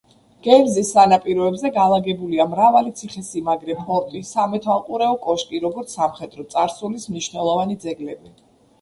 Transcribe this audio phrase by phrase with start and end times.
[0.45, 8.39] გერნზის სანაპიროებზე განლაგებულია მრავალი ციხე-სიმაგრე, ფორტი, სამეთვალყურეო კოშკი, როგორც სამხედრო წარსულის მნიშვნელოვანი ძეგლები.